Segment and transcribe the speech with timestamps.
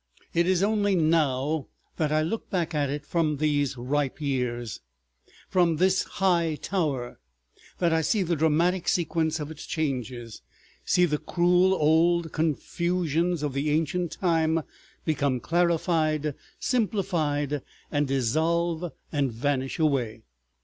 [0.33, 1.67] It is only now
[1.97, 4.79] that I look back at it all from these ripe years,
[5.47, 7.19] from this high tower,
[7.77, 10.41] that I see the dramatic sequence of its changes,
[10.85, 14.63] see the cruel old confusions of the ancient time
[15.05, 17.61] become clarified, simplified,
[17.91, 20.23] and dissolve and vanish away.